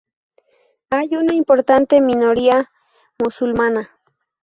[0.89, 2.71] Hay una importante minoría
[3.23, 3.91] musulmana.